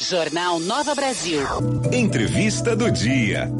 Jornal 0.00 0.58
Nova 0.58 0.94
Brasil. 0.94 1.42
Entrevista 1.92 2.74
do 2.74 2.90
dia. 2.90 3.50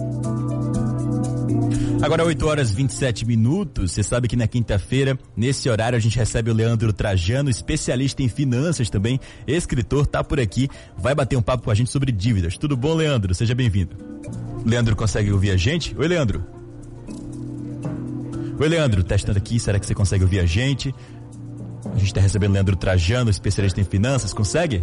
Agora 2.00 2.24
8 2.24 2.46
horas 2.46 2.72
27 2.72 3.26
minutos. 3.26 3.92
Você 3.92 4.02
sabe 4.02 4.26
que 4.26 4.36
na 4.36 4.48
quinta-feira, 4.48 5.18
nesse 5.36 5.68
horário, 5.68 5.98
a 5.98 6.00
gente 6.00 6.16
recebe 6.16 6.50
o 6.50 6.54
Leandro 6.54 6.94
Trajano, 6.94 7.50
especialista 7.50 8.22
em 8.22 8.28
finanças 8.28 8.88
também, 8.88 9.20
escritor, 9.46 10.06
tá 10.06 10.24
por 10.24 10.40
aqui, 10.40 10.70
vai 10.96 11.14
bater 11.14 11.36
um 11.36 11.42
papo 11.42 11.64
com 11.64 11.70
a 11.70 11.74
gente 11.74 11.90
sobre 11.90 12.10
dívidas. 12.10 12.56
Tudo 12.56 12.74
bom, 12.74 12.94
Leandro? 12.94 13.34
Seja 13.34 13.54
bem-vindo. 13.54 13.94
Leandro 14.64 14.96
consegue 14.96 15.30
ouvir 15.30 15.50
a 15.50 15.58
gente? 15.58 15.94
Oi, 15.94 16.08
Leandro. 16.08 16.42
Oi, 18.58 18.68
Leandro, 18.68 19.04
testando 19.04 19.36
aqui, 19.36 19.60
será 19.60 19.78
que 19.78 19.84
você 19.84 19.94
consegue 19.94 20.24
ouvir 20.24 20.40
a 20.40 20.46
gente? 20.46 20.94
A 21.84 21.98
gente 21.98 22.06
está 22.06 22.20
recebendo 22.20 22.52
o 22.52 22.54
Leandro 22.54 22.76
Trajano, 22.76 23.28
especialista 23.28 23.78
em 23.78 23.84
finanças, 23.84 24.32
consegue? 24.32 24.82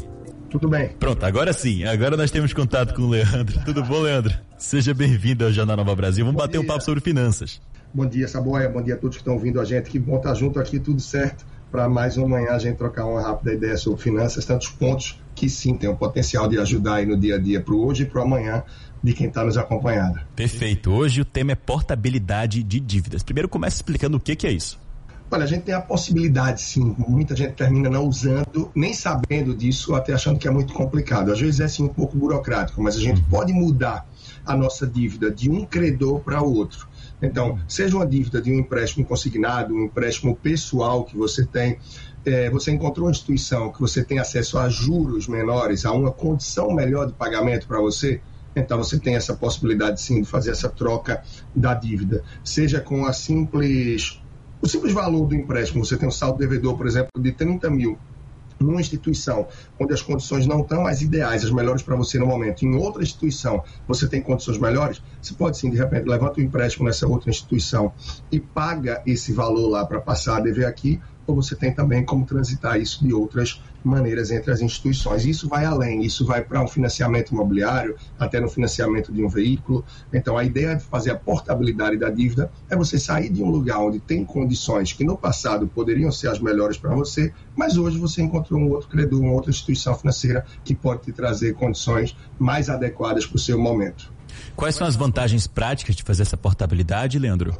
Tudo 0.50 0.68
bem. 0.68 0.89
Pronto, 1.00 1.23
agora 1.25 1.52
sim. 1.54 1.84
Agora 1.84 2.16
nós 2.16 2.32
temos 2.32 2.54
contato 2.54 2.93
com 2.93 3.04
o 3.04 3.09
Leandro. 3.09 3.59
Tudo 3.66 3.84
bom, 3.84 3.99
Leandro? 3.99 4.34
Seja 4.58 4.94
bem-vindo 4.94 5.45
ao 5.45 5.52
Jornal 5.52 5.77
Nova 5.77 5.95
Brasil. 5.95 6.26
Vamos 6.26 6.38
bom 6.38 6.45
bater 6.45 6.53
dia. 6.53 6.62
um 6.62 6.66
papo 6.66 6.84
sobre 6.84 7.02
finanças. 7.02 7.62
Bom 7.94 8.05
dia, 8.05 8.27
Saboia. 8.27 8.70
Bom 8.70 8.81
dia 8.81 8.95
a 8.95 8.98
todos 8.98 9.17
que 9.17 9.22
estão 9.22 9.34
ouvindo 9.34 9.59
a 9.59 9.66
gente. 9.66 9.89
Que 9.89 9.99
bom 9.99 10.17
estar 10.17 10.34
junto 10.34 10.59
aqui, 10.59 10.80
tudo 10.80 11.02
certo. 11.02 11.45
Para 11.72 11.89
mais 11.89 12.16
uma 12.17 12.30
manhã 12.30 12.52
a 12.52 12.59
gente 12.59 12.77
trocar 12.77 13.05
uma 13.05 13.22
rápida 13.22 13.53
ideia 13.53 13.75
sobre 13.75 14.02
finanças, 14.02 14.45
tantos 14.45 14.70
pontos 14.70 15.22
que 15.36 15.49
sim 15.49 15.75
tem 15.75 15.89
o 15.89 15.95
potencial 15.95 16.48
de 16.48 16.58
ajudar 16.58 16.95
aí 16.95 17.05
no 17.05 17.17
dia 17.17 17.36
a 17.36 17.38
dia 17.38 17.61
para 17.61 17.73
o 17.73 17.86
hoje 17.86 18.03
e 18.03 18.05
para 18.05 18.22
o 18.22 18.23
amanhã 18.23 18.64
de 19.03 19.14
quem 19.14 19.27
está 19.27 19.44
nos 19.44 19.58
acompanhando. 19.58 20.20
Perfeito. 20.36 20.91
Hoje 20.91 21.22
o 21.22 21.25
tema 21.25 21.52
é 21.52 21.55
portabilidade 21.55 22.64
de 22.64 22.80
dívidas. 22.80 23.22
Primeiro 23.22 23.50
começa 23.50 23.75
explicando 23.75 24.17
o 24.17 24.20
que, 24.20 24.36
que 24.36 24.48
é 24.48 24.52
isso. 24.52 24.80
Olha, 25.30 25.44
a 25.44 25.48
gente 25.48 25.63
tem 25.63 25.76
a 25.76 25.81
possibilidade, 25.81 26.62
sim. 26.62 26.95
Muita 26.98 27.36
gente 27.36 27.54
termina 27.54 27.90
não 27.90 28.08
usando, 28.08 28.72
nem 28.73 28.94
sabendo 28.94 29.53
disso, 29.53 29.94
até 29.94 30.13
achando 30.13 30.40
que 30.40 30.48
é 30.48 30.52
muito 30.52 30.73
complicado. 30.73 31.31
Às 31.31 31.40
vezes 31.40 31.59
é 31.59 31.67
sim 31.67 31.84
um 31.84 31.90
pouco 31.90 32.17
burocrático, 32.17 32.81
mas 32.81 32.95
a 32.95 33.02
gente 33.02 33.20
uhum. 33.20 33.30
pode 33.30 33.52
mudar 33.52 34.08
a 34.45 34.55
nossa 34.55 34.88
dívida 34.88 35.30
de 35.30 35.50
um 35.50 35.66
credor 35.66 36.22
para 36.22 36.42
outro. 36.42 36.88
Então, 37.22 37.59
seja 37.67 37.98
uma 37.98 38.05
dívida 38.05 38.42
de 38.42 38.52
um 38.52 38.59
empréstimo 38.59 39.05
consignado, 39.05 39.73
um 39.73 39.83
empréstimo 39.83 40.33
pessoal 40.33 41.03
que 41.03 41.17
você 41.17 41.45
tem, 41.45 41.78
é, 42.23 42.50
você 42.50 42.72
encontrou 42.72 43.08
uma 43.08 43.11
instituição 43.11 43.72
que 43.72 43.81
você 43.81 44.03
tem 44.03 44.20
acesso 44.20 44.58
a 44.58 44.70
juros 44.70 45.28
menores, 45.28 45.86
a 45.86 45.92
uma 45.92 46.11
condição 46.11 46.73
melhor 46.73 47.08
de 47.08 47.14
pagamento 47.14 47.67
para 47.67 47.81
você, 47.81 48.22
então 48.55 48.78
você 48.78 49.00
tem 49.00 49.16
essa 49.16 49.36
possibilidade 49.36 50.02
sim 50.02 50.22
de 50.22 50.28
fazer 50.28 50.52
essa 50.52 50.70
troca 50.70 51.22
da 51.55 51.73
dívida, 51.73 52.23
seja 52.44 52.80
com 52.80 53.05
a 53.05 53.14
simples 53.14 54.22
o 54.61 54.67
simples 54.67 54.94
valor 54.94 55.25
do 55.25 55.36
empréstimo, 55.36 55.86
você 55.86 55.97
tem 55.97 56.08
um 56.08 56.11
saldo 56.11 56.39
devedor, 56.39 56.75
por 56.77 56.88
exemplo, 56.88 57.09
de 57.19 57.31
30 57.31 57.69
mil 57.69 57.97
numa 58.59 58.81
instituição 58.81 59.47
onde 59.80 59.94
as 59.94 60.02
condições 60.02 60.47
não 60.47 60.61
estão 60.61 60.88
as 60.88 61.02
ideais, 61.02 61.44
as 61.44 61.52
melhores 61.52 61.83
para 61.83 61.95
você 61.95 62.17
no 62.17 62.25
momento, 62.25 62.66
em 62.66 62.75
outra 62.75 63.03
instituição 63.03 63.64
você 63.88 64.08
tem 64.08 64.22
condições 64.22 64.58
melhores, 64.58 65.02
você 65.22 65.33
pode 65.33 65.58
sim, 65.58 65.69
de 65.69 65.77
repente, 65.77 66.08
levanta 66.08 66.39
o 66.39 66.44
um 66.44 66.45
empréstimo 66.45 66.86
nessa 66.86 67.08
outra 67.08 67.30
instituição 67.30 67.94
e 68.31 68.39
paga 68.39 69.02
esse 69.05 69.31
valor 69.31 69.67
lá 69.69 69.86
para 69.86 70.02
passar 70.02 70.38
a 70.38 70.39
dever 70.39 70.66
aqui, 70.66 70.99
ou 71.28 71.36
você 71.36 71.56
tem 71.56 71.73
também 71.73 72.03
como 72.03 72.25
transitar 72.25 72.80
isso 72.80 73.06
de 73.06 73.14
outras 73.14 73.61
maneiras 73.83 74.31
entre 74.31 74.52
as 74.52 74.61
instituições. 74.61 75.25
Isso 75.25 75.47
vai 75.47 75.66
além, 75.66 76.03
isso 76.03 76.25
vai 76.25 76.42
para 76.42 76.61
um 76.61 76.67
financiamento 76.67 77.31
imobiliário, 77.31 77.95
até 78.17 78.39
no 78.39 78.50
financiamento 78.50 79.11
de 79.11 79.23
um 79.23 79.28
veículo. 79.28 79.83
Então, 80.11 80.38
a 80.38 80.44
ideia 80.44 80.75
de 80.75 80.83
fazer 80.83 81.11
a 81.11 81.16
portabilidade 81.16 81.98
da 81.98 82.09
dívida 82.09 82.52
é 82.70 82.75
você 82.75 82.98
sair 82.98 83.30
de 83.30 83.44
um 83.44 83.50
lugar 83.50 83.80
onde 83.80 84.00
tem 84.00 84.23
condições 84.23 84.94
que 84.94 85.03
no 85.03 85.17
passado 85.17 85.67
poderiam 85.67 86.11
ser 86.11 86.30
as 86.30 86.39
melhores 86.39 86.78
para 86.78 86.95
você, 86.95 87.33
mas 87.55 87.78
hoje 87.78 87.98
você 87.98 88.22
encontrou 88.22 88.59
um 88.59 88.70
outro 88.72 88.88
credor, 88.88 89.22
uma 89.22 89.33
outra 89.33 89.52
instituição 89.52 89.94
financeira 89.94 90.45
que 90.64 90.73
pode 90.73 91.03
te 91.03 91.11
trazer 91.11 91.53
condições 91.53 92.16
mais 92.39 92.70
adequadas 92.70 93.25
para 93.25 93.36
o 93.36 93.39
seu 93.39 93.59
momento. 93.59 94.11
Quais 94.55 94.75
são 94.75 94.88
as 94.88 94.95
vantagens 94.95 95.48
práticas 95.48 95.95
de 95.95 96.03
fazer 96.03 96.23
essa 96.23 96.38
portabilidade, 96.38 97.17
Leandro? 97.17 97.55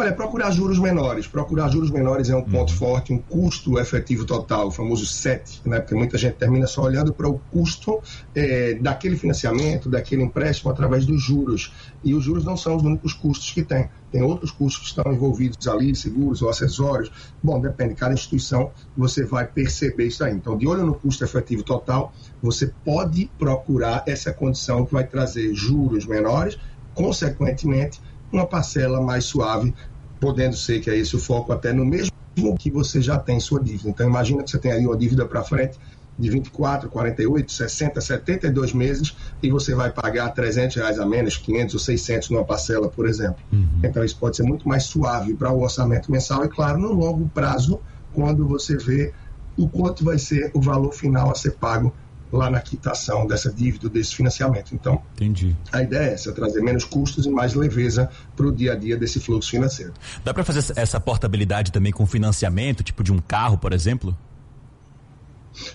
Olha, 0.00 0.14
procurar 0.14 0.50
juros 0.50 0.78
menores. 0.78 1.26
Procurar 1.26 1.68
juros 1.68 1.90
menores 1.90 2.30
é 2.30 2.34
um 2.34 2.40
ponto 2.40 2.70
uhum. 2.70 2.78
forte, 2.78 3.12
um 3.12 3.18
custo 3.18 3.78
efetivo 3.78 4.24
total, 4.24 4.68
o 4.68 4.70
famoso 4.70 5.04
SET, 5.04 5.60
né? 5.66 5.78
porque 5.78 5.94
muita 5.94 6.16
gente 6.16 6.36
termina 6.36 6.66
só 6.66 6.84
olhando 6.84 7.12
para 7.12 7.28
o 7.28 7.38
custo 7.52 8.00
é, 8.34 8.72
daquele 8.80 9.14
financiamento, 9.14 9.90
daquele 9.90 10.22
empréstimo 10.22 10.70
através 10.70 11.04
dos 11.04 11.22
juros. 11.22 11.74
E 12.02 12.14
os 12.14 12.24
juros 12.24 12.46
não 12.46 12.56
são 12.56 12.76
os 12.76 12.82
únicos 12.82 13.12
custos 13.12 13.50
que 13.50 13.62
tem. 13.62 13.90
Tem 14.10 14.22
outros 14.22 14.50
custos 14.50 14.84
que 14.84 14.98
estão 14.98 15.12
envolvidos 15.12 15.68
ali, 15.68 15.94
seguros 15.94 16.40
ou 16.40 16.48
acessórios. 16.48 17.12
Bom, 17.42 17.60
depende, 17.60 17.94
cada 17.94 18.14
instituição 18.14 18.70
você 18.96 19.22
vai 19.26 19.46
perceber 19.46 20.06
isso 20.06 20.24
aí. 20.24 20.32
Então, 20.32 20.56
de 20.56 20.66
olho 20.66 20.86
no 20.86 20.94
custo 20.94 21.24
efetivo 21.24 21.62
total, 21.62 22.14
você 22.40 22.72
pode 22.86 23.30
procurar 23.38 24.02
essa 24.06 24.32
condição 24.32 24.86
que 24.86 24.94
vai 24.94 25.06
trazer 25.06 25.52
juros 25.52 26.06
menores, 26.06 26.58
consequentemente, 26.94 28.00
uma 28.32 28.46
parcela 28.46 29.00
mais 29.00 29.24
suave 29.24 29.74
podendo 30.20 30.56
ser 30.56 30.80
que 30.80 30.90
é 30.90 30.96
esse 30.96 31.16
o 31.16 31.18
foco 31.18 31.52
até 31.52 31.72
no 31.72 31.84
mesmo 31.84 32.10
que 32.58 32.70
você 32.70 33.00
já 33.00 33.18
tem 33.18 33.40
sua 33.40 33.62
dívida. 33.62 33.90
Então 33.90 34.06
imagina 34.06 34.42
que 34.42 34.50
você 34.50 34.58
tem 34.58 34.72
aí 34.72 34.86
uma 34.86 34.96
dívida 34.96 35.26
para 35.26 35.42
frente 35.42 35.78
de 36.18 36.28
24, 36.28 36.88
48, 36.90 37.50
60, 37.50 38.00
72 38.00 38.72
meses 38.74 39.16
e 39.42 39.50
você 39.50 39.74
vai 39.74 39.90
pagar 39.90 40.28
300 40.30 40.76
reais 40.76 40.98
a 40.98 41.06
menos, 41.06 41.36
500 41.38 41.74
ou 41.74 41.80
600 41.80 42.30
numa 42.30 42.44
parcela, 42.44 42.88
por 42.88 43.08
exemplo. 43.08 43.42
Uhum. 43.50 43.80
Então 43.82 44.04
isso 44.04 44.16
pode 44.18 44.36
ser 44.36 44.42
muito 44.42 44.68
mais 44.68 44.84
suave 44.84 45.34
para 45.34 45.50
o 45.50 45.62
orçamento 45.62 46.12
mensal 46.12 46.44
e 46.44 46.48
claro, 46.48 46.78
no 46.78 46.92
longo 46.92 47.28
prazo, 47.30 47.80
quando 48.12 48.46
você 48.46 48.76
vê 48.76 49.12
o 49.56 49.68
quanto 49.68 50.04
vai 50.04 50.18
ser 50.18 50.50
o 50.54 50.60
valor 50.60 50.92
final 50.92 51.30
a 51.30 51.34
ser 51.34 51.52
pago 51.52 51.92
lá 52.32 52.50
na 52.50 52.60
quitação 52.60 53.26
dessa 53.26 53.52
dívida, 53.52 53.88
desse 53.88 54.14
financiamento. 54.14 54.74
Então, 54.74 55.02
Entendi. 55.14 55.56
a 55.72 55.82
ideia 55.82 56.10
é 56.10 56.14
essa, 56.14 56.32
trazer 56.32 56.60
menos 56.62 56.84
custos 56.84 57.26
e 57.26 57.30
mais 57.30 57.54
leveza 57.54 58.08
para 58.36 58.46
o 58.46 58.52
dia 58.52 58.72
a 58.72 58.76
dia 58.76 58.96
desse 58.96 59.20
fluxo 59.20 59.50
financeiro. 59.50 59.92
Dá 60.24 60.32
para 60.32 60.44
fazer 60.44 60.72
essa 60.76 61.00
portabilidade 61.00 61.72
também 61.72 61.92
com 61.92 62.06
financiamento, 62.06 62.82
tipo 62.82 63.02
de 63.02 63.12
um 63.12 63.18
carro, 63.18 63.58
por 63.58 63.72
exemplo? 63.72 64.16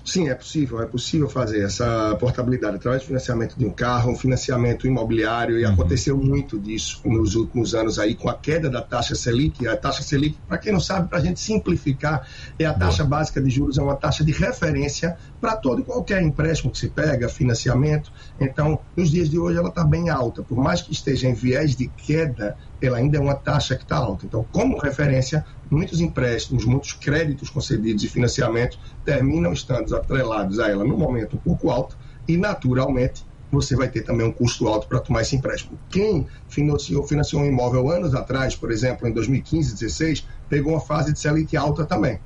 Sim, 0.03 0.29
é 0.29 0.35
possível, 0.35 0.81
é 0.81 0.85
possível 0.85 1.29
fazer 1.29 1.61
essa 1.61 2.15
portabilidade 2.19 2.77
através 2.77 3.03
do 3.03 3.07
financiamento 3.07 3.57
de 3.57 3.65
um 3.65 3.71
carro, 3.71 4.11
um 4.11 4.15
financiamento 4.15 4.87
imobiliário, 4.87 5.59
e 5.59 5.65
uhum. 5.65 5.73
aconteceu 5.73 6.17
muito 6.17 6.57
disso 6.57 7.01
nos 7.05 7.35
últimos 7.35 7.75
anos 7.75 7.99
aí, 7.99 8.15
com 8.15 8.29
a 8.29 8.33
queda 8.33 8.69
da 8.69 8.81
taxa 8.81 9.15
Selic. 9.15 9.67
A 9.67 9.75
taxa 9.75 10.01
Selic, 10.01 10.37
para 10.47 10.57
quem 10.57 10.71
não 10.71 10.79
sabe, 10.79 11.09
para 11.09 11.17
a 11.17 11.21
gente 11.21 11.39
simplificar, 11.39 12.27
é 12.57 12.65
a 12.65 12.73
taxa 12.73 13.03
Boa. 13.03 13.19
básica 13.19 13.41
de 13.41 13.49
juros, 13.49 13.77
é 13.77 13.81
uma 13.81 13.95
taxa 13.95 14.23
de 14.23 14.31
referência 14.31 15.17
para 15.41 15.55
todo 15.55 15.81
e 15.81 15.83
qualquer 15.83 16.21
empréstimo 16.21 16.71
que 16.71 16.77
se 16.77 16.89
pega, 16.89 17.27
financiamento. 17.29 18.11
Então, 18.39 18.79
nos 18.95 19.11
dias 19.11 19.29
de 19.29 19.37
hoje, 19.37 19.57
ela 19.57 19.69
está 19.69 19.83
bem 19.83 20.09
alta. 20.09 20.41
Por 20.41 20.57
mais 20.57 20.81
que 20.81 20.91
esteja 20.91 21.27
em 21.27 21.33
viés 21.33 21.75
de 21.75 21.87
queda, 21.87 22.57
ela 22.81 22.97
ainda 22.97 23.17
é 23.17 23.21
uma 23.21 23.35
taxa 23.35 23.75
que 23.75 23.83
está 23.83 23.97
alta. 23.97 24.25
Então, 24.25 24.45
como 24.51 24.77
referência, 24.77 25.45
muitos 25.69 25.99
empréstimos, 25.99 26.65
muitos 26.65 26.93
créditos 26.93 27.49
concedidos 27.49 28.03
e 28.03 28.07
financiamentos 28.07 28.79
terminam 29.03 29.53
estando 29.53 29.95
atrelados 29.95 30.59
a 30.59 30.69
ela 30.69 30.83
no 30.83 30.97
momento 30.97 31.35
um 31.35 31.39
pouco 31.39 31.69
alto 31.69 31.97
e, 32.27 32.37
naturalmente, 32.37 33.25
você 33.51 33.75
vai 33.75 33.87
ter 33.87 34.01
também 34.01 34.27
um 34.27 34.31
custo 34.31 34.67
alto 34.67 34.87
para 34.87 34.99
tomar 34.99 35.21
esse 35.21 35.35
empréstimo. 35.35 35.77
Quem 35.89 36.27
financiou, 36.49 37.07
financiou 37.07 37.41
um 37.41 37.45
imóvel 37.45 37.89
anos 37.89 38.13
atrás, 38.13 38.55
por 38.55 38.71
exemplo, 38.71 39.07
em 39.07 39.11
2015, 39.11 39.69
2016, 39.69 40.27
pegou 40.49 40.73
uma 40.73 40.81
fase 40.81 41.13
de 41.13 41.19
Selic 41.19 41.55
alta 41.55 41.85
também. 41.85 42.19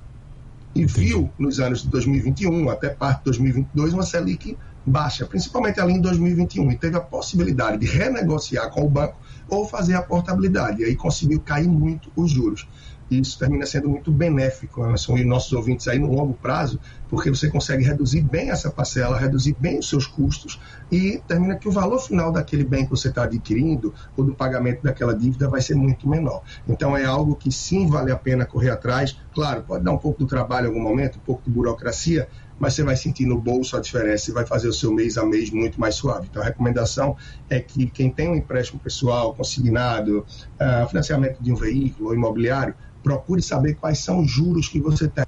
E 0.73 0.85
viu 0.85 1.29
nos 1.37 1.59
anos 1.59 1.83
de 1.83 1.89
2021 1.89 2.69
até 2.69 2.89
parte 2.89 3.19
de 3.19 3.25
2022 3.25 3.93
uma 3.93 4.03
Selic 4.03 4.57
baixa, 4.85 5.25
principalmente 5.25 5.79
ali 5.79 5.93
em 5.93 6.01
2021, 6.01 6.71
e 6.71 6.77
teve 6.77 6.97
a 6.97 7.01
possibilidade 7.01 7.77
de 7.79 7.85
renegociar 7.85 8.69
com 8.71 8.83
o 8.83 8.89
banco 8.89 9.17
ou 9.49 9.67
fazer 9.67 9.95
a 9.95 10.01
portabilidade. 10.01 10.81
E 10.81 10.85
aí 10.85 10.95
conseguiu 10.95 11.39
cair 11.39 11.67
muito 11.67 12.11
os 12.15 12.31
juros. 12.31 12.67
E 13.09 13.19
isso 13.19 13.39
termina 13.39 13.65
sendo 13.65 13.89
muito 13.89 14.11
benéfico, 14.11 14.83
Anderson, 14.83 15.17
e 15.17 15.25
nossos 15.25 15.51
ouvintes 15.51 15.87
aí 15.87 15.97
no 15.97 16.13
longo 16.13 16.33
prazo, 16.35 16.79
porque 17.09 17.29
você 17.29 17.49
consegue 17.49 17.83
reduzir 17.83 18.21
bem 18.21 18.51
essa 18.51 18.69
parcela, 18.69 19.17
reduzir 19.17 19.55
bem 19.59 19.79
os 19.79 19.89
seus 19.89 20.05
custos 20.05 20.59
e 20.91 21.19
termina 21.27 21.55
que 21.55 21.67
o 21.67 21.71
valor 21.71 21.99
final 21.99 22.31
daquele 22.31 22.63
bem 22.63 22.85
que 22.85 22.91
você 22.91 23.09
está 23.09 23.23
adquirindo 23.23 23.93
ou 24.15 24.23
do 24.23 24.35
pagamento 24.35 24.83
daquela 24.83 25.15
dívida 25.15 25.49
vai 25.49 25.59
ser 25.59 25.73
muito 25.73 26.07
menor. 26.07 26.43
Então 26.67 26.95
é 26.95 27.03
algo 27.03 27.35
que 27.35 27.51
sim 27.51 27.87
vale 27.87 28.11
a 28.11 28.15
pena 28.15 28.45
correr 28.45 28.69
atrás. 28.69 29.17
Claro, 29.33 29.63
pode 29.63 29.83
dar 29.83 29.91
um 29.91 29.97
pouco 29.97 30.23
de 30.23 30.29
trabalho 30.29 30.65
em 30.65 30.69
algum 30.69 30.81
momento, 30.81 31.17
um 31.17 31.21
pouco 31.21 31.41
de 31.43 31.49
burocracia, 31.49 32.29
mas 32.59 32.73
você 32.73 32.83
vai 32.83 32.95
sentir 32.95 33.25
no 33.25 33.39
bolso 33.39 33.77
a 33.77 33.79
diferença 33.79 34.29
e 34.29 34.33
vai 34.33 34.45
fazer 34.45 34.67
o 34.67 34.73
seu 34.73 34.93
mês 34.93 35.17
a 35.17 35.25
mês 35.25 35.49
muito 35.49 35.79
mais 35.79 35.95
suave. 35.95 36.27
Então, 36.29 36.41
a 36.41 36.45
recomendação 36.45 37.15
é 37.49 37.59
que 37.59 37.87
quem 37.87 38.09
tem 38.09 38.29
um 38.29 38.35
empréstimo 38.35 38.79
pessoal 38.79 39.33
consignado, 39.33 40.25
uh, 40.59 40.87
financiamento 40.87 41.41
de 41.41 41.51
um 41.51 41.55
veículo 41.55 42.09
ou 42.09 42.15
imobiliário, 42.15 42.75
procure 43.01 43.41
saber 43.41 43.75
quais 43.75 43.99
são 43.99 44.19
os 44.19 44.29
juros 44.29 44.67
que 44.67 44.79
você 44.79 45.07
tem 45.07 45.25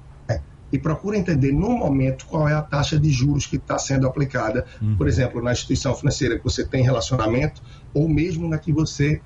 e 0.72 0.78
procure 0.78 1.18
entender 1.18 1.52
no 1.52 1.70
momento 1.70 2.24
qual 2.26 2.48
é 2.48 2.54
a 2.54 2.62
taxa 2.62 2.98
de 2.98 3.10
juros 3.10 3.46
que 3.46 3.56
está 3.56 3.78
sendo 3.78 4.06
aplicada, 4.06 4.64
uhum. 4.80 4.96
por 4.96 5.06
exemplo, 5.06 5.42
na 5.42 5.52
instituição 5.52 5.94
financeira 5.94 6.38
que 6.38 6.44
você 6.44 6.64
tem 6.64 6.82
relacionamento 6.82 7.62
ou 7.92 8.08
mesmo 8.08 8.48
na 8.48 8.56
que 8.56 8.72
você 8.72 9.20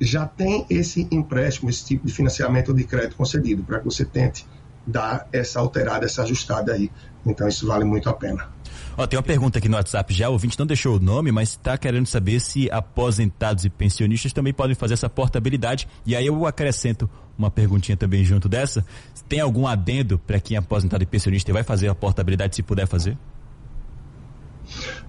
já 0.00 0.24
tem 0.24 0.64
esse 0.70 1.08
empréstimo, 1.10 1.68
esse 1.68 1.84
tipo 1.84 2.06
de 2.06 2.12
financiamento 2.12 2.68
ou 2.68 2.74
de 2.74 2.84
crédito 2.84 3.16
concedido, 3.16 3.64
para 3.64 3.80
que 3.80 3.84
você 3.84 4.04
tente 4.04 4.46
dar 4.88 5.28
essa 5.32 5.60
alterada, 5.60 6.06
essa 6.06 6.22
ajustada 6.22 6.72
aí. 6.72 6.90
Então 7.26 7.46
isso 7.46 7.66
vale 7.66 7.84
muito 7.84 8.08
a 8.08 8.14
pena. 8.14 8.48
Ó, 8.96 9.06
tem 9.06 9.16
uma 9.16 9.22
pergunta 9.22 9.58
aqui 9.58 9.68
no 9.68 9.76
WhatsApp 9.76 10.12
já, 10.12 10.28
o 10.28 10.32
ouvinte 10.32 10.58
não 10.58 10.66
deixou 10.66 10.96
o 10.96 10.98
nome, 10.98 11.30
mas 11.30 11.50
está 11.50 11.78
querendo 11.78 12.06
saber 12.06 12.40
se 12.40 12.68
aposentados 12.70 13.64
e 13.64 13.70
pensionistas 13.70 14.32
também 14.32 14.52
podem 14.52 14.74
fazer 14.74 14.94
essa 14.94 15.08
portabilidade. 15.08 15.86
E 16.04 16.16
aí 16.16 16.26
eu 16.26 16.46
acrescento 16.46 17.08
uma 17.36 17.50
perguntinha 17.50 17.96
também 17.96 18.24
junto 18.24 18.48
dessa. 18.48 18.84
Tem 19.28 19.40
algum 19.40 19.66
adendo 19.66 20.18
para 20.18 20.40
quem 20.40 20.56
é 20.56 20.58
aposentado 20.58 21.02
e 21.02 21.06
pensionista 21.06 21.50
e 21.50 21.54
vai 21.54 21.62
fazer 21.62 21.88
a 21.88 21.94
portabilidade 21.94 22.56
se 22.56 22.62
puder 22.62 22.86
fazer? 22.88 23.16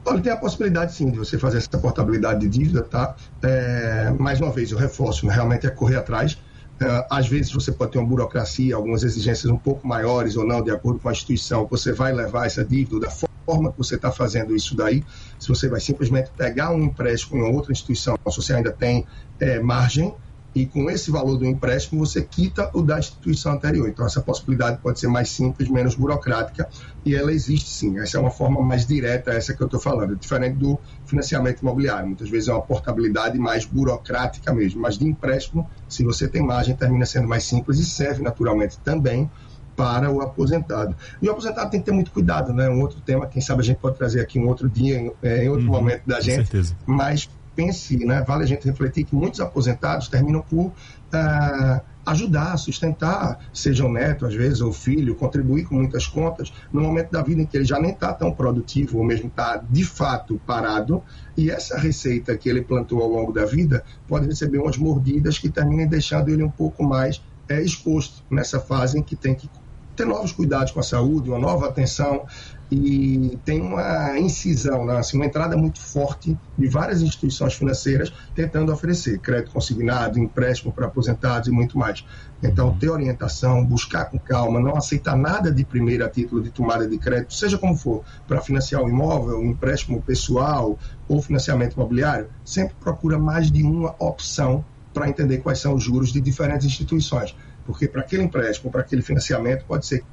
Olha, 0.06 0.22
tem 0.22 0.32
a 0.32 0.38
possibilidade 0.38 0.94
sim 0.94 1.10
de 1.10 1.18
você 1.18 1.38
fazer 1.38 1.58
essa 1.58 1.78
portabilidade 1.78 2.42
de 2.42 2.50
dívida, 2.50 2.84
tá? 2.84 3.16
É, 3.42 4.14
mais 4.18 4.40
uma 4.40 4.52
vez, 4.52 4.72
eu 4.72 4.78
reforço, 4.78 5.26
né? 5.26 5.34
realmente 5.34 5.66
é 5.66 5.70
correr 5.70 5.98
atrás. 5.98 6.38
É, 6.82 7.06
às 7.10 7.28
vezes 7.28 7.52
você 7.52 7.72
pode 7.72 7.92
ter 7.92 8.00
uma 8.00 8.08
burocracia, 8.08 8.76
algumas 8.76 9.04
exigências 9.04 9.52
um 9.52 9.58
pouco 9.58 9.86
maiores 9.86 10.38
ou 10.38 10.46
não, 10.46 10.62
de 10.62 10.72
acordo 10.72 11.00
com 11.00 11.10
a 11.10 11.12
instituição, 11.12 11.68
você 11.70 11.92
vai 11.92 12.14
levar 12.14 12.46
essa 12.46 12.64
dívida 12.64 13.02
da 13.02 13.12
forma 13.12 13.72
que 13.72 13.78
você 13.78 13.96
está 13.96 14.12
fazendo 14.12 14.56
isso 14.56 14.76
daí, 14.76 15.04
se 15.40 15.50
você 15.50 15.68
vai 15.68 15.82
simplesmente 15.82 16.30
pegar 16.38 16.72
um 16.72 16.84
empréstimo 16.84 17.38
em 17.38 17.54
outra 17.54 17.72
instituição, 17.72 18.16
se 18.30 18.38
você 18.38 18.54
ainda 18.54 18.72
tem 18.72 19.06
é, 19.40 19.60
margem, 19.60 20.14
e 20.54 20.66
com 20.66 20.90
esse 20.90 21.12
valor 21.12 21.38
do 21.38 21.46
empréstimo 21.46 22.06
você 22.06 22.22
quita 22.22 22.70
o 22.74 22.82
da 22.82 23.00
instituição 23.00 23.54
anterior. 23.54 23.88
Então 23.88 24.06
essa 24.06 24.22
possibilidade 24.22 24.80
pode 24.82 25.00
ser 25.00 25.08
mais 25.08 25.30
simples, 25.30 25.70
menos 25.70 25.96
burocrática 25.96 26.68
e 27.06 27.16
ela 27.16 27.32
existe 27.32 27.70
sim. 27.70 28.00
Essa 28.00 28.18
é 28.18 28.20
uma 28.20 28.32
forma 28.32 28.62
mais 28.62 28.86
direta, 28.86 29.32
essa 29.32 29.54
que 29.54 29.62
eu 29.62 29.66
estou 29.66 29.80
falando, 29.80 30.16
diferente 30.16 30.58
do 30.58 30.78
financiamento 31.06 31.62
imobiliário. 31.62 32.08
Muitas 32.08 32.30
vezes 32.30 32.50
é 32.50 32.54
uma 32.54 32.62
portabilidade 32.62 33.38
mais 33.38 33.66
burocrática 33.66 34.54
mesmo, 34.54 34.82
mas 34.82 34.98
de 34.98 35.06
empréstimo, 35.06 35.70
se 35.88 36.04
você 36.04 36.28
tem 36.28 36.42
margem, 36.42 36.76
termina 36.76 37.06
sendo 37.06 37.28
mais 37.28 37.44
simples 37.44 37.80
e 37.80 37.86
serve 37.86 38.24
naturalmente 38.24 38.80
também 38.80 39.30
para 39.76 40.12
o 40.12 40.22
aposentado. 40.22 40.94
E 41.22 41.30
o 41.30 41.32
aposentado 41.32 41.72
tem 41.72 41.80
que 41.80 41.86
ter 41.86 41.94
muito 41.94 42.12
cuidado, 42.12 42.52
né? 42.52 42.70
Um 42.70 42.82
outro 42.82 43.00
tema, 43.00 43.26
quem 43.28 43.42
sabe 43.42 43.62
a 43.62 43.64
gente 43.64 43.78
pode 43.78 43.98
trazer 43.98 44.20
aqui 44.20 44.38
um 44.38 44.46
outro 44.46 44.70
dia, 44.70 45.00
em, 45.00 45.12
é, 45.24 45.50
outro 45.50 45.68
uhum, 45.68 45.72
momento 45.72 46.02
da 46.06 46.20
gente. 46.20 46.50
Certeza. 46.50 46.76
Mas 46.86 47.30
pense, 47.56 47.98
né? 48.06 48.24
Vale 48.28 48.44
a 48.44 48.48
gente 48.48 48.66
refletir 48.66 49.04
que 49.06 49.16
muitos 49.16 49.40
aposentados 49.40 50.08
terminam 50.08 50.42
por 50.42 50.68
uh, 50.68 51.82
ajudar, 52.06 52.58
sustentar, 52.58 53.40
seja 53.54 53.86
o 53.86 53.92
neto, 53.92 54.26
às 54.26 54.34
vezes, 54.34 54.62
ou 54.62 54.70
o 54.70 54.74
filho, 54.74 55.16
contribuir 55.16 55.66
com 55.66 55.76
muitas 55.76 56.08
contas, 56.08 56.52
no 56.72 56.82
momento 56.82 57.12
da 57.12 57.22
vida 57.22 57.42
em 57.42 57.46
que 57.46 57.58
ele 57.58 57.66
já 57.66 57.80
nem 57.80 57.92
está 57.92 58.14
tão 58.14 58.32
produtivo, 58.32 58.98
ou 58.98 59.04
mesmo 59.04 59.28
está 59.28 59.58
de 59.58 59.84
fato 59.84 60.40
parado, 60.46 61.04
e 61.38 61.50
essa 61.50 61.78
receita 61.78 62.36
que 62.38 62.50
ele 62.50 62.62
plantou 62.62 63.02
ao 63.02 63.10
longo 63.10 63.32
da 63.32 63.46
vida 63.46 63.84
pode 64.08 64.26
receber 64.26 64.58
umas 64.60 64.78
mordidas 64.78 65.38
que 65.38 65.50
terminem 65.50 65.88
deixando 65.88 66.30
ele 66.30 66.44
um 66.44 66.50
pouco 66.50 66.84
mais 66.84 67.22
é, 67.48 67.62
exposto 67.62 68.24
nessa 68.30 68.60
fase 68.60 68.98
em 68.98 69.04
que 69.04 69.16
tem 69.16 69.36
que 69.36 69.50
ter 69.96 70.06
novos 70.06 70.32
cuidados 70.32 70.72
com 70.72 70.80
a 70.80 70.84
saúde, 70.84 71.30
uma 71.30 71.40
nova 71.40 71.68
atenção 71.68 72.26
e 72.72 73.38
tem 73.44 73.62
uma 73.62 74.18
incisão, 74.20 74.86
né? 74.86 74.98
assim, 74.98 75.18
uma 75.18 75.26
entrada 75.26 75.58
muito 75.58 75.80
forte 75.82 76.38
de 76.58 76.68
várias 76.68 77.02
instituições 77.02 77.56
financeiras 77.56 78.14
tentando 78.36 78.72
oferecer 78.72 79.18
crédito 79.20 79.52
consignado, 79.52 80.20
empréstimo 80.20 80.72
para 80.72 80.86
aposentados 80.86 81.48
e 81.48 81.52
muito 81.52 81.78
mais. 81.78 82.06
Então, 82.44 82.78
ter 82.78 82.90
orientação, 82.90 83.66
buscar 83.66 84.06
com 84.06 84.20
calma, 84.20 84.60
não 84.60 84.76
aceitar 84.76 85.18
nada 85.18 85.52
de 85.52 85.66
primeira 85.66 86.08
título 86.08 86.42
de 86.42 86.52
tomada 86.52 86.88
de 86.88 86.98
crédito, 86.98 87.34
seja 87.34 87.58
como 87.58 87.76
for, 87.76 88.04
para 88.28 88.40
financiar 88.40 88.84
o 88.84 88.90
imóvel, 88.90 89.40
um 89.40 89.52
empréstimo 89.52 90.02
pessoal 90.02 90.78
ou 91.08 91.22
financiamento 91.22 91.74
imobiliário, 91.74 92.30
sempre 92.46 92.76
procura 92.80 93.18
mais 93.18 93.52
de 93.52 93.64
uma 93.64 93.96
opção 94.00 94.64
para 94.94 95.10
entender 95.10 95.40
quais 95.40 95.60
são 95.60 95.74
os 95.74 95.84
juros 95.84 96.12
de 96.12 96.22
diferentes 96.22 96.66
instituições 96.66 97.36
porque 97.70 97.88
para 97.88 98.02
aquele 98.02 98.24
empréstimo, 98.24 98.72
para 98.72 98.82
aquele 98.82 99.04
financiamento, 99.04 99.64
pode 99.66 99.86
ser 99.86 100.04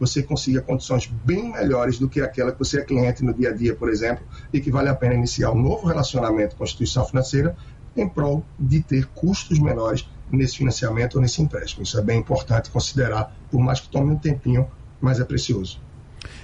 você 0.00 0.22
consiga 0.22 0.62
condições 0.62 1.06
bem 1.06 1.52
melhores 1.52 1.98
do 1.98 2.08
que 2.08 2.22
aquela 2.22 2.50
que 2.50 2.58
você 2.58 2.80
é 2.80 2.84
cliente 2.84 3.22
no 3.22 3.34
dia 3.34 3.50
a 3.50 3.52
dia, 3.52 3.76
por 3.76 3.90
exemplo, 3.90 4.24
e 4.50 4.60
que 4.60 4.70
vale 4.70 4.88
a 4.88 4.94
pena 4.94 5.14
iniciar 5.14 5.52
um 5.52 5.60
novo 5.60 5.86
relacionamento 5.86 6.56
com 6.56 6.64
a 6.64 6.66
instituição 6.66 7.04
financeira 7.04 7.54
em 7.94 8.08
prol 8.08 8.42
de 8.58 8.80
ter 8.80 9.06
custos 9.08 9.58
menores 9.58 10.08
nesse 10.32 10.56
financiamento 10.56 11.16
ou 11.16 11.20
nesse 11.20 11.42
empréstimo. 11.42 11.82
Isso 11.82 11.98
é 11.98 12.02
bem 12.02 12.18
importante 12.18 12.70
considerar, 12.70 13.36
por 13.50 13.60
mais 13.60 13.80
que 13.80 13.88
tome 13.88 14.10
um 14.10 14.16
tempinho, 14.16 14.66
mas 15.00 15.20
é 15.20 15.24
precioso. 15.24 15.80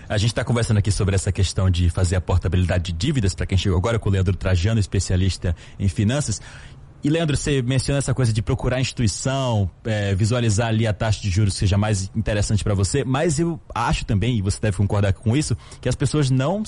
A 0.08 0.16
gente 0.18 0.30
está 0.30 0.44
conversando 0.44 0.78
aqui 0.78 0.90
sobre 0.90 1.14
essa 1.14 1.32
questão 1.32 1.68
de 1.68 1.90
fazer 1.90 2.16
a 2.16 2.20
portabilidade 2.20 2.92
de 2.92 2.92
dívidas, 2.92 3.34
para 3.34 3.46
quem 3.46 3.58
chegou 3.58 3.76
agora 3.76 3.98
com 3.98 4.08
o 4.08 4.12
Leandro 4.12 4.36
Trajano, 4.36 4.78
especialista 4.78 5.54
em 5.78 5.88
finanças. 5.88 6.40
E 7.04 7.08
Leandro, 7.08 7.36
você 7.36 7.62
menciona 7.62 7.98
essa 7.98 8.12
coisa 8.12 8.32
de 8.32 8.42
procurar 8.42 8.80
instituição, 8.80 9.70
é, 9.84 10.14
visualizar 10.14 10.68
ali 10.68 10.86
a 10.86 10.92
taxa 10.92 11.20
de 11.20 11.30
juros 11.30 11.54
que 11.54 11.60
seja 11.60 11.78
mais 11.78 12.10
interessante 12.16 12.64
para 12.64 12.74
você, 12.74 13.04
mas 13.04 13.38
eu 13.38 13.60
acho 13.74 14.04
também, 14.04 14.38
e 14.38 14.42
você 14.42 14.58
deve 14.60 14.76
concordar 14.76 15.12
com 15.12 15.36
isso, 15.36 15.56
que 15.80 15.88
as 15.88 15.94
pessoas 15.94 16.30
não 16.30 16.62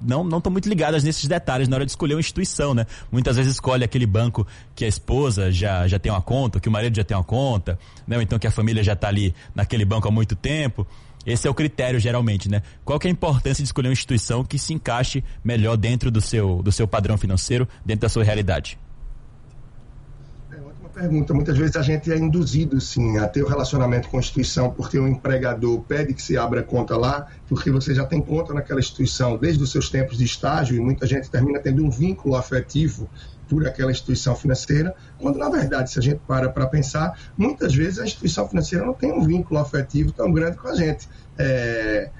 não 0.00 0.24
não 0.24 0.38
estão 0.38 0.50
muito 0.50 0.68
ligadas 0.68 1.04
nesses 1.04 1.26
detalhes 1.26 1.68
na 1.68 1.76
hora 1.76 1.84
de 1.84 1.92
escolher 1.92 2.14
uma 2.14 2.20
instituição, 2.20 2.74
né? 2.74 2.86
Muitas 3.10 3.36
vezes 3.36 3.52
escolhe 3.52 3.84
aquele 3.84 4.06
banco 4.06 4.46
que 4.74 4.84
a 4.84 4.88
esposa 4.88 5.52
já, 5.52 5.86
já 5.86 5.98
tem 5.98 6.10
uma 6.10 6.22
conta, 6.22 6.58
que 6.58 6.68
o 6.68 6.72
marido 6.72 6.96
já 6.96 7.04
tem 7.04 7.16
uma 7.16 7.24
conta, 7.24 7.78
né? 8.06 8.16
Ou 8.16 8.22
então 8.22 8.38
que 8.38 8.46
a 8.46 8.50
família 8.50 8.82
já 8.82 8.94
está 8.94 9.08
ali 9.08 9.34
naquele 9.54 9.84
banco 9.84 10.08
há 10.08 10.10
muito 10.10 10.34
tempo. 10.34 10.86
Esse 11.24 11.46
é 11.46 11.50
o 11.50 11.54
critério 11.54 12.00
geralmente, 12.00 12.48
né? 12.48 12.62
Qual 12.84 12.98
que 12.98 13.06
é 13.06 13.10
a 13.10 13.12
importância 13.12 13.62
de 13.62 13.68
escolher 13.68 13.88
uma 13.88 13.92
instituição 13.92 14.44
que 14.44 14.58
se 14.58 14.72
encaixe 14.72 15.22
melhor 15.44 15.76
dentro 15.76 16.10
do 16.10 16.20
seu, 16.20 16.62
do 16.62 16.72
seu 16.72 16.88
padrão 16.88 17.16
financeiro, 17.16 17.68
dentro 17.84 18.02
da 18.02 18.08
sua 18.08 18.24
realidade? 18.24 18.78
Pergunta. 20.92 21.32
Muitas 21.32 21.56
vezes 21.56 21.76
a 21.76 21.82
gente 21.82 22.12
é 22.12 22.16
induzido, 22.16 22.80
sim, 22.80 23.18
a 23.18 23.26
ter 23.26 23.42
o 23.42 23.48
relacionamento 23.48 24.08
com 24.08 24.18
a 24.18 24.20
instituição 24.20 24.70
porque 24.70 24.98
o 24.98 25.08
empregador 25.08 25.80
pede 25.82 26.14
que 26.14 26.22
se 26.22 26.36
abra 26.36 26.62
conta 26.62 26.96
lá, 26.96 27.26
porque 27.48 27.70
você 27.70 27.94
já 27.94 28.04
tem 28.04 28.20
conta 28.20 28.52
naquela 28.52 28.80
instituição 28.80 29.36
desde 29.36 29.62
os 29.62 29.70
seus 29.70 29.88
tempos 29.88 30.18
de 30.18 30.24
estágio 30.24 30.76
e 30.76 30.80
muita 30.80 31.06
gente 31.06 31.30
termina 31.30 31.58
tendo 31.58 31.84
um 31.84 31.90
vínculo 31.90 32.36
afetivo 32.36 33.08
por 33.48 33.66
aquela 33.66 33.90
instituição 33.90 34.34
financeira, 34.34 34.94
quando 35.18 35.38
na 35.38 35.48
verdade, 35.50 35.90
se 35.90 35.98
a 35.98 36.02
gente 36.02 36.20
para 36.26 36.48
para 36.48 36.66
pensar, 36.66 37.18
muitas 37.36 37.74
vezes 37.74 37.98
a 37.98 38.04
instituição 38.04 38.48
financeira 38.48 38.84
não 38.84 38.94
tem 38.94 39.12
um 39.12 39.22
vínculo 39.24 39.60
afetivo 39.60 40.10
tão 40.12 40.32
grande 40.32 40.56
com 40.56 40.68
a 40.68 40.74
gente. 40.74 41.08
É, 41.36 42.10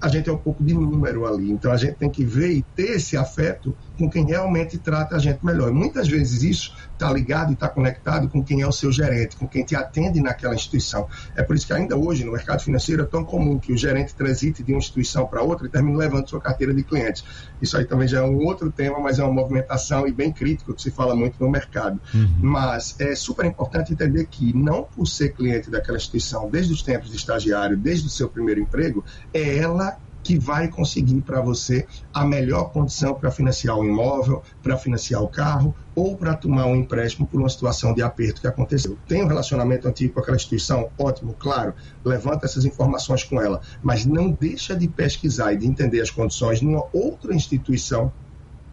a 0.00 0.08
gente 0.08 0.28
é 0.28 0.32
um 0.32 0.38
pouco 0.38 0.62
de 0.62 0.74
número 0.74 1.26
ali. 1.26 1.50
Então 1.50 1.72
a 1.72 1.76
gente 1.76 1.94
tem 1.94 2.10
que 2.10 2.24
ver 2.24 2.52
e 2.52 2.62
ter 2.74 2.96
esse 2.96 3.16
afeto 3.16 3.74
com 3.98 4.08
quem 4.08 4.24
realmente 4.24 4.78
trata 4.78 5.16
a 5.16 5.18
gente 5.18 5.44
melhor. 5.44 5.70
E 5.70 5.72
muitas 5.72 6.06
vezes 6.06 6.42
isso 6.42 6.74
está 6.92 7.12
ligado 7.12 7.50
e 7.50 7.54
está 7.54 7.68
conectado 7.68 8.28
com 8.28 8.42
quem 8.42 8.62
é 8.62 8.66
o 8.66 8.72
seu 8.72 8.92
gerente, 8.92 9.36
com 9.36 9.46
quem 9.46 9.64
te 9.64 9.74
atende 9.74 10.20
naquela 10.20 10.54
instituição. 10.54 11.08
É 11.34 11.42
por 11.42 11.56
isso 11.56 11.66
que 11.66 11.72
ainda 11.72 11.96
hoje 11.96 12.24
no 12.24 12.32
mercado 12.32 12.62
financeiro 12.62 13.02
é 13.02 13.06
tão 13.06 13.24
comum 13.24 13.58
que 13.58 13.72
o 13.72 13.76
gerente 13.76 14.14
transite 14.14 14.62
de 14.62 14.72
uma 14.72 14.78
instituição 14.78 15.26
para 15.26 15.42
outra 15.42 15.66
e 15.66 15.70
termine 15.70 15.96
levando 15.96 16.28
sua 16.28 16.40
carteira 16.40 16.72
de 16.72 16.84
clientes. 16.84 17.24
Isso 17.60 17.76
aí 17.76 17.84
também 17.84 18.06
já 18.06 18.18
é 18.18 18.22
um 18.22 18.44
outro 18.44 18.70
tema, 18.70 19.00
mas 19.00 19.18
é 19.18 19.24
uma 19.24 19.32
movimentação 19.32 20.06
e 20.06 20.12
bem 20.12 20.32
crítico 20.32 20.72
que 20.74 20.82
se 20.82 20.90
fala 20.90 21.14
muito 21.14 21.42
no 21.42 21.50
mercado. 21.50 22.00
Uhum. 22.14 22.28
Mas 22.40 22.94
é 23.00 23.14
super 23.16 23.44
importante 23.44 23.92
entender 23.92 24.26
que 24.26 24.56
não 24.56 24.84
por 24.84 25.06
ser 25.06 25.30
cliente 25.30 25.70
daquela 25.70 25.96
instituição 25.96 26.48
desde 26.48 26.72
os 26.72 26.82
tempos 26.82 27.10
de 27.10 27.16
estagiário, 27.16 27.76
desde 27.76 28.06
o 28.06 28.10
seu 28.10 28.28
primeiro 28.28 28.60
emprego, 28.60 29.04
é 29.32 29.58
ela 29.58 29.97
que 30.28 30.38
vai 30.38 30.68
conseguir 30.68 31.22
para 31.22 31.40
você 31.40 31.86
a 32.12 32.22
melhor 32.22 32.70
condição 32.70 33.14
para 33.14 33.30
financiar 33.30 33.78
o 33.78 33.82
imóvel, 33.82 34.42
para 34.62 34.76
financiar 34.76 35.22
o 35.22 35.28
carro 35.28 35.74
ou 35.94 36.18
para 36.18 36.34
tomar 36.34 36.66
um 36.66 36.76
empréstimo 36.76 37.26
por 37.26 37.40
uma 37.40 37.48
situação 37.48 37.94
de 37.94 38.02
aperto 38.02 38.42
que 38.42 38.46
aconteceu. 38.46 38.98
Tem 39.08 39.24
um 39.24 39.26
relacionamento 39.26 39.88
antigo 39.88 40.12
com 40.12 40.20
aquela 40.20 40.36
instituição? 40.36 40.90
Ótimo, 40.98 41.32
claro, 41.38 41.72
levanta 42.04 42.44
essas 42.44 42.66
informações 42.66 43.24
com 43.24 43.40
ela, 43.40 43.62
mas 43.82 44.04
não 44.04 44.30
deixa 44.30 44.76
de 44.76 44.86
pesquisar 44.86 45.54
e 45.54 45.56
de 45.56 45.66
entender 45.66 46.02
as 46.02 46.10
condições 46.10 46.60
numa 46.60 46.84
outra 46.92 47.34
instituição 47.34 48.12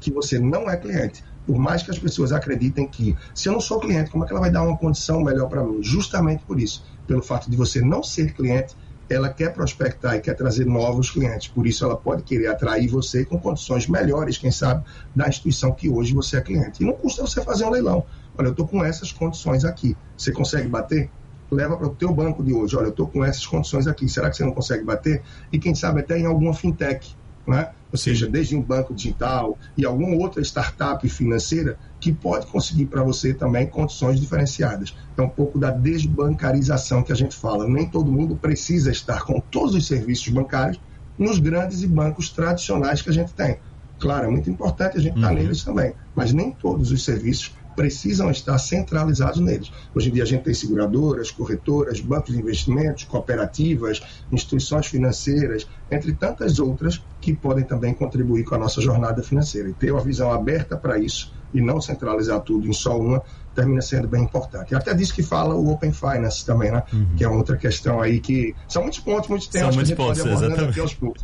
que 0.01 0.12
você 0.12 0.38
não 0.38 0.69
é 0.69 0.75
cliente. 0.75 1.24
Por 1.47 1.57
mais 1.57 1.83
que 1.83 1.91
as 1.91 1.97
pessoas 1.97 2.33
acreditem 2.33 2.85
que, 2.85 3.15
se 3.33 3.47
eu 3.47 3.53
não 3.53 3.62
sou 3.62 3.79
cliente, 3.79 4.12
como 4.12 4.25
é 4.25 4.27
que 4.27 4.33
ela 4.33 4.41
vai 4.41 4.51
dar 4.51 4.63
uma 4.63 4.77
condição 4.77 5.24
melhor 5.24 5.47
para 5.47 5.63
mim? 5.63 5.81
Justamente 5.81 6.43
por 6.43 6.59
isso, 6.59 6.83
pelo 7.07 7.21
fato 7.21 7.50
de 7.50 7.55
você 7.55 7.79
não 7.79 8.03
ser 8.03 8.33
cliente, 8.33 8.75
ela 9.09 9.29
quer 9.29 9.53
prospectar 9.53 10.15
e 10.15 10.21
quer 10.21 10.33
trazer 10.33 10.65
novos 10.65 11.09
clientes. 11.09 11.47
Por 11.47 11.67
isso, 11.67 11.85
ela 11.85 11.95
pode 11.95 12.24
querer 12.24 12.47
atrair 12.47 12.88
você 12.88 13.24
com 13.24 13.39
condições 13.39 13.88
melhores, 13.88 14.38
quem 14.38 14.51
sabe, 14.51 14.83
da 15.15 15.27
instituição 15.27 15.71
que 15.71 15.89
hoje 15.89 16.13
você 16.13 16.38
é 16.38 16.41
cliente. 16.41 16.83
E 16.83 16.85
não 16.85 16.93
custa 16.93 17.21
você 17.21 17.41
fazer 17.41 17.65
um 17.65 17.69
leilão. 17.69 18.05
Olha, 18.38 18.47
eu 18.47 18.51
estou 18.51 18.67
com 18.67 18.83
essas 18.83 19.12
condições 19.12 19.63
aqui. 19.63 19.95
Você 20.17 20.31
consegue 20.31 20.67
bater? 20.67 21.09
Leva 21.51 21.77
para 21.77 21.88
o 21.88 21.95
teu 21.95 22.13
banco 22.13 22.43
de 22.43 22.53
hoje. 22.53 22.75
Olha, 22.75 22.88
eu 22.88 22.89
estou 22.89 23.07
com 23.07 23.24
essas 23.24 23.45
condições 23.45 23.88
aqui. 23.88 24.09
Será 24.09 24.29
que 24.29 24.38
você 24.38 24.43
não 24.43 24.51
consegue 24.51 24.83
bater? 24.83 25.21
E 25.51 25.59
quem 25.59 25.75
sabe 25.75 26.01
até 26.01 26.17
em 26.17 26.25
alguma 26.25 26.53
fintech 26.53 27.15
né? 27.47 27.69
Ou 27.95 27.97
seja, 27.97 28.27
desde 28.27 28.57
um 28.57 28.61
banco 28.61 28.93
digital 28.93 29.57
e 29.77 29.85
alguma 29.85 30.17
outra 30.17 30.41
startup 30.41 31.07
financeira 31.07 31.79
que 31.97 32.11
pode 32.11 32.45
conseguir 32.47 32.87
para 32.87 33.01
você 33.01 33.33
também 33.33 33.65
condições 33.65 34.19
diferenciadas. 34.19 34.93
É 35.17 35.21
um 35.21 35.29
pouco 35.29 35.57
da 35.57 35.71
desbancarização 35.71 37.01
que 37.01 37.13
a 37.13 37.15
gente 37.15 37.33
fala. 37.33 37.65
Nem 37.65 37.87
todo 37.87 38.11
mundo 38.11 38.35
precisa 38.35 38.91
estar 38.91 39.23
com 39.23 39.39
todos 39.39 39.73
os 39.73 39.87
serviços 39.87 40.27
bancários 40.27 40.77
nos 41.17 41.39
grandes 41.39 41.83
e 41.83 41.87
bancos 41.87 42.29
tradicionais 42.29 43.01
que 43.01 43.09
a 43.09 43.13
gente 43.13 43.33
tem. 43.33 43.59
Claro, 43.97 44.27
é 44.27 44.29
muito 44.29 44.49
importante 44.49 44.97
a 44.97 45.01
gente 45.01 45.15
estar 45.15 45.29
tá 45.29 45.33
uhum. 45.33 45.39
neles 45.39 45.63
também, 45.63 45.93
mas 46.13 46.33
nem 46.33 46.51
todos 46.51 46.91
os 46.91 47.01
serviços 47.01 47.53
precisam 47.75 48.32
estar 48.32 48.58
centralizados 48.58 49.39
neles. 49.39 49.72
Hoje 49.94 50.10
em 50.10 50.13
dia 50.13 50.24
a 50.24 50.25
gente 50.25 50.44
tem 50.44 50.53
seguradoras, 50.53 51.32
corretoras, 51.32 52.00
bancos 52.00 52.34
de 52.34 52.39
investimentos, 52.39 53.03
cooperativas, 53.03 54.01
instituições 54.32 54.88
financeiras, 54.88 55.67
entre 55.91 56.13
tantas 56.13 56.60
outras 56.60 57.03
que 57.22 57.34
podem 57.34 57.63
também 57.63 57.94
contribuir 57.94 58.44
com 58.44 58.55
a 58.55 58.60
nossa 58.60 58.82
jornada 58.82 59.22
financeira. 59.22 59.70
E 59.70 59.74
ter 59.74 59.91
uma 59.91 60.01
visão 60.01 60.32
aberta 60.32 60.77
para 60.77 60.98
isso 60.98 61.34
e 61.57 61.62
não 61.62 61.79
centralizar 61.81 62.39
tudo 62.41 62.67
em 62.67 62.74
só 62.74 63.00
uma 63.00 63.21
termina 63.55 63.81
sendo 63.81 64.07
bem 64.07 64.24
importante. 64.24 64.75
Até 64.75 64.93
disso 64.93 65.13
que 65.15 65.24
fala 65.24 65.55
o 65.55 65.71
Open 65.71 65.93
Finance 65.93 66.45
também, 66.45 66.71
né? 66.71 66.83
Uhum. 66.91 67.15
Que 67.15 67.24
é 67.24 67.29
outra 67.29 67.55
questão 67.55 68.01
aí 68.01 68.19
que 68.19 68.53
são 68.67 68.81
muitos 68.81 69.00
pontos, 69.00 69.29
muitos 69.29 69.47
temas 69.47 69.74
são 69.74 69.75
muitos 69.75 69.93
pontos, 69.93 70.25
exatamente. 70.25 70.79
aos 70.79 70.93
poucos. 70.93 71.24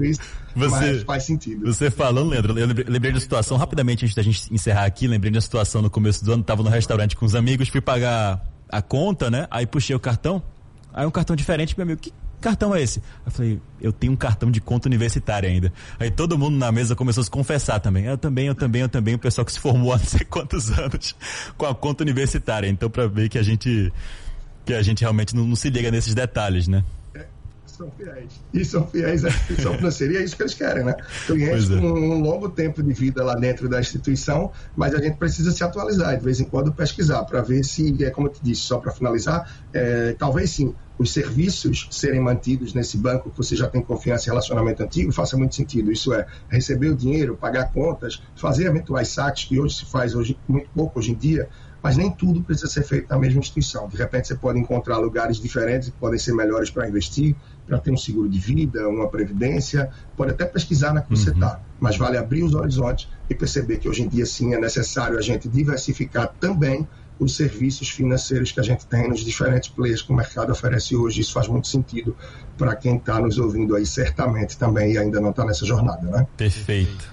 Isso, 0.00 0.20
você, 0.56 1.04
faz 1.04 1.24
sentido. 1.24 1.66
Você 1.66 1.90
falando, 1.90 2.30
Leandro, 2.30 2.58
eu 2.58 2.66
lembrei 2.66 3.12
da 3.12 3.20
situação, 3.20 3.56
rapidamente 3.56 4.04
antes 4.04 4.14
da 4.14 4.22
gente 4.22 4.52
encerrar 4.52 4.86
aqui, 4.86 5.06
lembrei 5.06 5.30
da 5.30 5.40
situação 5.40 5.82
no 5.82 5.90
começo 5.90 6.24
do 6.24 6.32
ano, 6.32 6.42
tava 6.42 6.62
no 6.62 6.70
restaurante 6.70 7.14
com 7.14 7.26
os 7.26 7.34
amigos, 7.34 7.68
fui 7.68 7.80
pagar 7.80 8.42
a 8.68 8.80
conta, 8.80 9.30
né? 9.30 9.46
Aí 9.50 9.66
puxei 9.66 9.94
o 9.94 10.00
cartão, 10.00 10.42
aí 10.92 11.06
um 11.06 11.10
cartão 11.10 11.36
diferente, 11.36 11.74
meu 11.76 11.84
amigo, 11.84 12.00
que 12.00 12.12
cartão 12.40 12.74
é 12.74 12.82
esse? 12.82 13.02
Eu 13.24 13.30
falei, 13.30 13.60
eu 13.80 13.92
tenho 13.92 14.12
um 14.12 14.16
cartão 14.16 14.50
de 14.50 14.60
conta 14.60 14.88
universitária 14.88 15.48
ainda. 15.48 15.72
Aí 15.98 16.10
todo 16.10 16.38
mundo 16.38 16.56
na 16.56 16.72
mesa 16.72 16.96
começou 16.96 17.20
a 17.20 17.24
se 17.24 17.30
confessar 17.30 17.80
também. 17.80 18.04
Eu 18.04 18.18
também, 18.18 18.46
eu 18.46 18.54
também, 18.54 18.82
eu 18.82 18.88
também. 18.88 19.14
O 19.14 19.18
pessoal 19.18 19.44
que 19.44 19.52
se 19.52 19.60
formou 19.60 19.92
há 19.92 19.98
não 19.98 20.04
sei 20.04 20.24
quantos 20.24 20.70
anos 20.78 21.14
com 21.56 21.66
a 21.66 21.74
conta 21.74 22.02
universitária. 22.02 22.68
Então, 22.68 22.90
para 22.90 23.06
ver 23.06 23.28
que 23.28 23.38
a 23.38 23.42
gente, 23.42 23.92
que 24.64 24.74
a 24.74 24.82
gente 24.82 25.00
realmente 25.00 25.34
não, 25.34 25.46
não 25.46 25.56
se 25.56 25.70
liga 25.70 25.90
nesses 25.90 26.14
detalhes, 26.14 26.66
né? 26.68 26.84
são 27.80 27.90
fiéis. 27.90 28.32
E 28.52 28.64
são 28.64 28.86
fiéis 28.86 29.24
à 29.24 29.28
instituição 29.28 29.74
financeira, 29.74 30.14
e 30.14 30.16
é 30.18 30.24
isso 30.24 30.36
que 30.36 30.42
eles 30.42 30.54
querem, 30.54 30.84
né? 30.84 30.94
Clientes 31.26 31.70
é. 31.70 31.80
com 31.80 31.86
um 31.86 32.20
longo 32.20 32.50
tempo 32.50 32.82
de 32.82 32.92
vida 32.92 33.24
lá 33.24 33.34
dentro 33.34 33.68
da 33.68 33.80
instituição, 33.80 34.52
mas 34.76 34.94
a 34.94 35.00
gente 35.00 35.16
precisa 35.16 35.50
se 35.50 35.64
atualizar, 35.64 36.16
de 36.16 36.24
vez 36.24 36.40
em 36.40 36.44
quando 36.44 36.72
pesquisar, 36.72 37.24
para 37.24 37.40
ver 37.40 37.64
se, 37.64 38.04
é 38.04 38.10
como 38.10 38.26
eu 38.26 38.32
te 38.32 38.40
disse, 38.42 38.62
só 38.62 38.78
para 38.78 38.92
finalizar, 38.92 39.50
é, 39.72 40.14
talvez 40.18 40.50
sim, 40.50 40.74
os 41.00 41.14
serviços 41.14 41.88
serem 41.90 42.20
mantidos 42.20 42.74
nesse 42.74 42.98
banco 42.98 43.30
que 43.30 43.36
você 43.38 43.56
já 43.56 43.66
tem 43.66 43.80
confiança 43.80 44.26
e 44.26 44.28
relacionamento 44.28 44.82
antigo 44.82 45.10
faça 45.10 45.34
muito 45.34 45.54
sentido. 45.54 45.90
Isso 45.90 46.12
é, 46.12 46.26
receber 46.46 46.90
o 46.90 46.94
dinheiro, 46.94 47.38
pagar 47.38 47.72
contas, 47.72 48.22
fazer 48.36 48.66
eventuais 48.66 49.08
saques, 49.08 49.44
que 49.44 49.58
hoje 49.58 49.76
se 49.76 49.86
faz 49.86 50.14
hoje, 50.14 50.38
muito 50.46 50.68
pouco 50.74 50.98
hoje 50.98 51.12
em 51.12 51.14
dia, 51.14 51.48
mas 51.82 51.96
nem 51.96 52.10
tudo 52.10 52.42
precisa 52.42 52.66
ser 52.66 52.82
feito 52.82 53.08
na 53.08 53.18
mesma 53.18 53.40
instituição. 53.40 53.88
De 53.88 53.96
repente, 53.96 54.28
você 54.28 54.34
pode 54.34 54.58
encontrar 54.58 54.98
lugares 54.98 55.38
diferentes 55.38 55.88
que 55.88 55.96
podem 55.96 56.18
ser 56.18 56.34
melhores 56.34 56.68
para 56.68 56.86
investir, 56.86 57.34
para 57.66 57.78
ter 57.78 57.90
um 57.90 57.96
seguro 57.96 58.28
de 58.28 58.38
vida, 58.38 58.86
uma 58.86 59.08
previdência, 59.08 59.88
pode 60.14 60.32
até 60.32 60.44
pesquisar 60.44 60.92
na 60.92 61.00
que 61.00 61.08
você 61.08 61.30
está, 61.30 61.54
uhum. 61.54 61.60
mas 61.80 61.96
vale 61.96 62.18
abrir 62.18 62.42
os 62.42 62.54
horizontes 62.54 63.08
e 63.30 63.34
perceber 63.34 63.78
que 63.78 63.88
hoje 63.88 64.02
em 64.02 64.08
dia, 64.08 64.26
sim, 64.26 64.52
é 64.52 64.60
necessário 64.60 65.16
a 65.16 65.22
gente 65.22 65.48
diversificar 65.48 66.34
também 66.38 66.86
os 67.20 67.36
serviços 67.36 67.90
financeiros 67.90 68.50
que 68.50 68.58
a 68.58 68.62
gente 68.62 68.86
tem 68.86 69.08
nos 69.08 69.20
diferentes 69.20 69.68
players 69.68 70.00
que 70.00 70.10
o 70.10 70.16
mercado 70.16 70.50
oferece 70.50 70.96
hoje. 70.96 71.20
Isso 71.20 71.34
faz 71.34 71.46
muito 71.46 71.68
sentido 71.68 72.16
para 72.56 72.74
quem 72.74 72.96
está 72.96 73.20
nos 73.20 73.38
ouvindo 73.38 73.76
aí, 73.76 73.84
certamente 73.84 74.56
também, 74.56 74.94
e 74.94 74.98
ainda 74.98 75.20
não 75.20 75.30
está 75.30 75.44
nessa 75.44 75.66
jornada, 75.66 76.02
né? 76.10 76.26
Perfeito. 76.36 77.08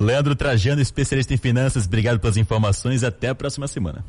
Leandro 0.00 0.34
Trajano, 0.34 0.82
especialista 0.82 1.32
em 1.32 1.36
finanças, 1.36 1.86
obrigado 1.86 2.18
pelas 2.18 2.36
informações. 2.36 3.04
Até 3.04 3.28
a 3.28 3.34
próxima 3.34 3.68
semana. 3.68 4.04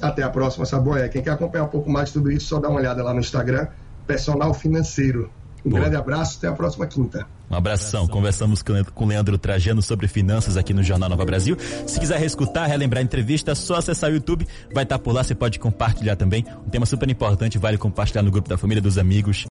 Até 0.00 0.22
a 0.22 0.30
próxima, 0.30 0.64
Saboia. 0.64 1.08
Quem 1.08 1.22
quer 1.22 1.30
acompanhar 1.30 1.64
um 1.64 1.68
pouco 1.68 1.90
mais 1.90 2.08
de 2.08 2.14
tudo 2.14 2.30
isso, 2.30 2.46
só 2.46 2.58
dá 2.58 2.68
uma 2.68 2.80
olhada 2.80 3.02
lá 3.02 3.12
no 3.12 3.20
Instagram, 3.20 3.68
Personal 4.06 4.54
Financeiro. 4.54 5.30
Um 5.64 5.70
Boa. 5.70 5.82
grande 5.82 5.96
abraço, 5.96 6.38
até 6.38 6.48
a 6.48 6.52
próxima 6.52 6.86
quinta. 6.86 7.26
Um 7.52 7.56
abração. 7.56 8.08
Conversamos 8.08 8.62
com 8.94 9.04
Leandro 9.04 9.36
Trajano 9.36 9.82
sobre 9.82 10.08
finanças 10.08 10.56
aqui 10.56 10.72
no 10.72 10.82
Jornal 10.82 11.10
Nova 11.10 11.22
Brasil. 11.22 11.54
Se 11.86 12.00
quiser 12.00 12.18
reescutar, 12.18 12.66
relembrar 12.66 13.00
a 13.00 13.04
entrevista, 13.04 13.50
é 13.50 13.54
só 13.54 13.74
acessar 13.74 14.10
o 14.10 14.14
YouTube. 14.14 14.48
Vai 14.72 14.84
estar 14.84 14.98
por 14.98 15.12
lá, 15.12 15.22
você 15.22 15.34
pode 15.34 15.58
compartilhar 15.58 16.16
também. 16.16 16.46
Um 16.66 16.70
tema 16.70 16.86
super 16.86 17.10
importante, 17.10 17.58
vale 17.58 17.76
compartilhar 17.76 18.22
no 18.22 18.30
grupo 18.30 18.48
da 18.48 18.56
família, 18.56 18.80
dos 18.80 18.96
amigos. 18.96 19.36